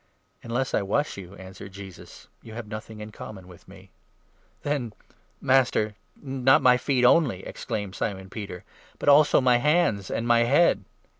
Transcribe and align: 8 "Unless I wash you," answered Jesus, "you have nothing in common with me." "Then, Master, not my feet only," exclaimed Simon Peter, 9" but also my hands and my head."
8 0.39 0.45
"Unless 0.49 0.73
I 0.73 0.81
wash 0.81 1.15
you," 1.15 1.35
answered 1.35 1.73
Jesus, 1.73 2.27
"you 2.41 2.55
have 2.55 2.65
nothing 2.67 3.01
in 3.01 3.11
common 3.11 3.47
with 3.47 3.67
me." 3.67 3.91
"Then, 4.63 4.93
Master, 5.39 5.93
not 6.19 6.63
my 6.63 6.75
feet 6.77 7.05
only," 7.05 7.45
exclaimed 7.45 7.93
Simon 7.93 8.27
Peter, 8.31 8.63
9" 8.63 8.63
but 8.97 9.09
also 9.09 9.39
my 9.39 9.57
hands 9.57 10.09
and 10.09 10.27
my 10.27 10.39
head." 10.45 10.85